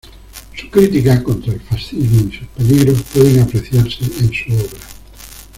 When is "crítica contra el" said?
0.71-1.59